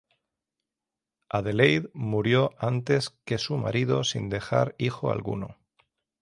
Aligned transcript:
Adelheid 1.29 1.85
murió 1.93 2.55
antes 2.57 3.11
que 3.23 3.37
su 3.37 3.57
marido 3.57 4.03
sin 4.03 4.29
dejar 4.29 4.73
hijo 4.79 5.11
alguno. 5.11 5.59